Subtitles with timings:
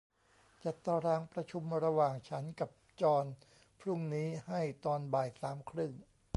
[0.63, 2.69] จัดตารางประชุมระหว่างฉันกับ
[3.01, 3.25] จอห์น
[3.79, 5.91] พรุ่งนี้ให้ตอนบ่ายสามครึ่ง